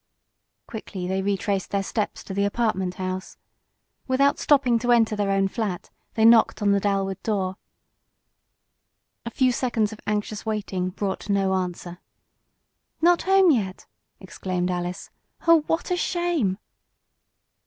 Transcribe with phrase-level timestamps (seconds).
[0.65, 3.37] Quickly they retraced their steps to the apartment house.
[4.07, 7.57] Without stopping to enter their own flat they knocked on the Dalwood door.
[9.27, 11.99] A few seconds of anxious waiting brought no answer.
[12.99, 13.85] "Not home yet!"
[14.19, 15.11] exclaimed Alice.
[15.47, 16.57] "Oh, what a shame."